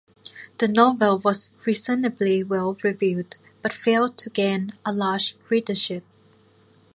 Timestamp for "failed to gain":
3.71-4.73